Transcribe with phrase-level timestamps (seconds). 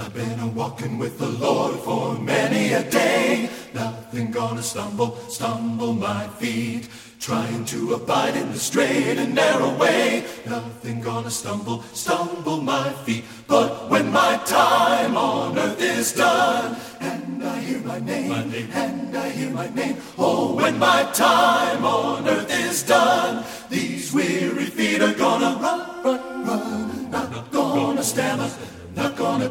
[0.00, 3.50] I've been a walking with the Lord for many a day.
[3.74, 6.88] Nothing gonna stumble, stumble my feet.
[7.20, 10.24] Trying to abide in the straight and narrow way.
[10.46, 13.24] Nothing gonna stumble, stumble my feet.
[13.46, 18.70] But when my time on earth is done, and I hear my name, My name.
[18.72, 19.98] and I hear my name.
[20.16, 26.46] Oh, when my time on earth is done, these weary feet are gonna run, run,
[26.46, 27.10] run.
[27.10, 28.48] Not gonna stammer,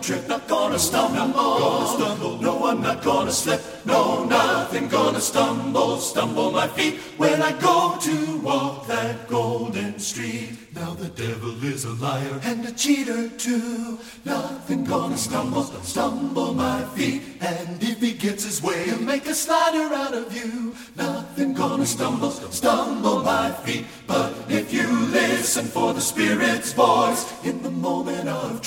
[0.02, 1.34] trip, not gonna stumble.
[1.34, 2.38] Gonna stumble.
[2.42, 3.62] No, I'm not gonna slip.
[3.86, 10.52] No, nothing gonna stumble, stumble my feet when I go to walk that golden street.
[10.76, 14.00] Now the devil is a liar and a cheater too.
[14.26, 17.22] Nothing gonna stumble, stumble my feet.
[17.42, 20.76] And if he gets his way, he'll make a slider out of you.
[20.96, 23.86] Nothing gonna stumble, stumble my feet.
[24.08, 28.09] But if you listen for the Spirit's voice in the moment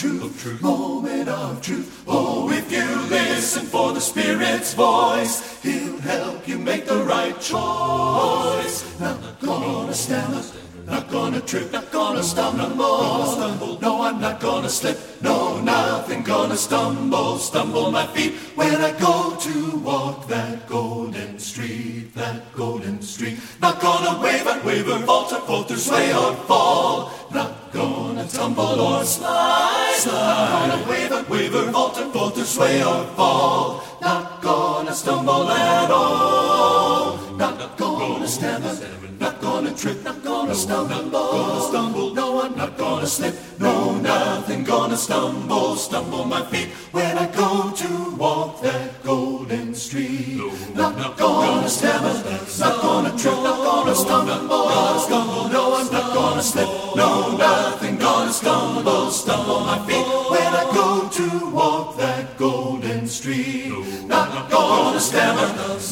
[0.05, 2.02] of truth, moment of truth.
[2.09, 8.99] Oh, if you listen for the Spirit's voice, He'll help you make the right choice.
[8.99, 10.43] Not gonna stammer,
[10.87, 12.68] not gonna trip, not gonna stumble.
[12.71, 13.79] No, more.
[13.80, 14.99] No, I'm not gonna slip.
[15.23, 22.12] No, nothing gonna stumble, stumble my feet when I go to walk that golden street,
[22.15, 23.38] that golden street.
[23.60, 27.12] Not gonna waver, waver, falter, falter, sway or fall.
[27.32, 29.71] Not gonna tumble or slide.
[30.05, 33.85] Not gonna waver, waver, falter, falter, sway or fall.
[34.01, 37.19] Not gonna stumble at all.
[37.37, 38.75] Not gonna stammer,
[39.21, 41.09] not gonna trip, not gonna stumble.
[41.11, 42.15] Gonna stumble.
[42.15, 43.35] No, I'm not gonna slip.
[43.61, 50.41] No, nothing gonna stumble, stumble my feet when I go to walk that golden street.
[50.75, 52.15] Not gonna stammer,
[52.59, 54.49] not gonna trip, not gonna stumble.
[54.49, 55.49] Gonna stumble.
[55.49, 56.82] No, I'm not gonna slip.
[57.03, 63.73] No, nothing gonna stumble, stumble my feet when I go to walk that golden street.
[64.06, 65.49] Not gonna stammer,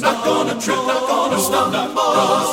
[0.07, 1.89] not gonna trip, not gonna stumble.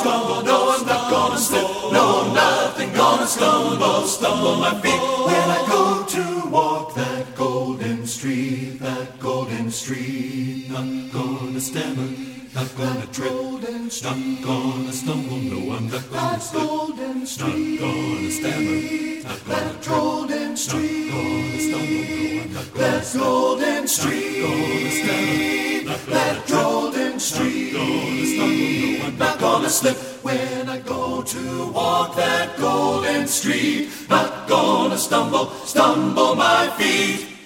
[0.00, 0.42] Stumble.
[0.42, 1.68] No, I'm not gonna slip.
[1.92, 8.80] No, nothing gonna stumble, stumble my feet when I go to walk that golden street,
[8.80, 10.68] that golden street.
[10.68, 12.10] Not gonna stammer,
[12.54, 15.38] not gonna trip, not gonna stumble.
[15.38, 16.62] No, I'm not gonna slip.
[16.64, 18.80] Not gonna stammer,
[19.22, 20.98] not gonna trip, not gonna stumble.
[21.08, 21.20] No,
[22.42, 28.98] I'm not gonna street, not gonna stammer, not gonna street, not gonna stumble.
[28.98, 33.90] No, I'm not gonna slip when I go to walk that golden street.
[34.08, 37.37] Not gonna stumble, stumble my feet.